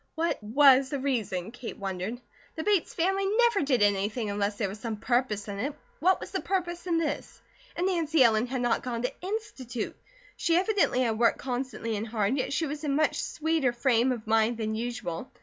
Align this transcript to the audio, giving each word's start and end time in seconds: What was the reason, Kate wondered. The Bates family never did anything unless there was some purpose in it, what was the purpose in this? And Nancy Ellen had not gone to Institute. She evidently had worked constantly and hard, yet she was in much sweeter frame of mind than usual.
What 0.15 0.41
was 0.41 0.89
the 0.89 0.97
reason, 0.99 1.51
Kate 1.51 1.77
wondered. 1.77 2.19
The 2.55 2.63
Bates 2.63 2.91
family 2.91 3.23
never 3.27 3.61
did 3.61 3.83
anything 3.83 4.31
unless 4.31 4.55
there 4.57 4.67
was 4.67 4.79
some 4.79 4.95
purpose 4.97 5.47
in 5.47 5.59
it, 5.59 5.75
what 5.99 6.19
was 6.19 6.31
the 6.31 6.41
purpose 6.41 6.87
in 6.87 6.97
this? 6.97 7.39
And 7.75 7.85
Nancy 7.85 8.23
Ellen 8.23 8.47
had 8.47 8.61
not 8.61 8.81
gone 8.81 9.03
to 9.03 9.13
Institute. 9.21 9.95
She 10.35 10.57
evidently 10.57 11.01
had 11.01 11.19
worked 11.19 11.37
constantly 11.37 11.95
and 11.95 12.07
hard, 12.07 12.35
yet 12.35 12.51
she 12.51 12.65
was 12.65 12.83
in 12.83 12.95
much 12.95 13.21
sweeter 13.21 13.71
frame 13.73 14.11
of 14.11 14.25
mind 14.25 14.57
than 14.57 14.73
usual. 14.73 15.29